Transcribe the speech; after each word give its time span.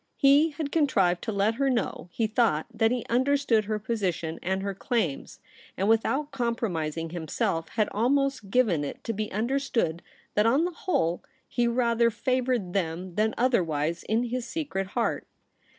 He 0.17 0.49
had 0.49 0.71
con 0.71 0.87
trived 0.87 1.21
to 1.21 1.31
let 1.31 1.53
her 1.61 1.69
know, 1.69 2.09
he 2.11 2.25
thought, 2.25 2.65
that 2.73 2.89
he 2.89 3.05
understood 3.07 3.65
her 3.65 3.77
position 3.77 4.39
and 4.41 4.63
her 4.63 4.73
claims; 4.73 5.39
and 5.77 5.87
without 5.87 6.31
compromising 6.31 7.11
himself 7.11 7.69
had 7.69 7.87
almost 7.91 8.49
given 8.49 8.83
it 8.83 9.03
to 9.03 9.13
be 9.13 9.31
understood 9.31 10.01
that 10.33 10.47
on 10.47 10.65
the 10.65 10.71
whole 10.71 11.23
he 11.47 11.67
rather 11.67 12.09
favoured 12.09 12.73
them 12.73 13.13
than 13.13 13.35
otherwise 13.37 14.01
in 14.01 14.23
his 14.23 14.47
secret 14.47 14.87
heart. 14.97 15.27